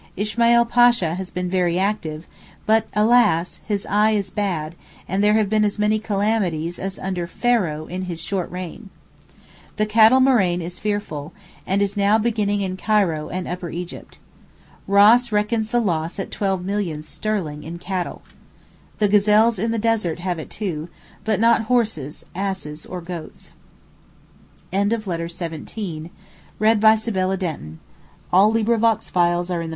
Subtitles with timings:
[0.17, 2.27] Ismail Pasha has been very active,
[2.65, 3.59] but, alas!
[3.67, 4.73] his 'eye is bad,'
[5.07, 8.89] and there have been as many calamities as under Pharaoh in his short reign.
[9.75, 11.33] The cattle murrain is fearful,
[11.67, 14.17] and is now beginning in Cairo and Upper Egypt.
[14.87, 18.23] Ross reckons the loss at twelve millions sterling in cattle.
[18.97, 20.89] The gazelles in the desert have it too,
[21.23, 23.51] but not horses, asses or goats.
[24.73, 24.97] October
[25.27, 25.39] 26,
[26.09, 26.09] 1863:
[26.57, 27.79] Sir Alexander Duff Gordon
[28.31, 29.69] To Sir Alexander Duff Gordon.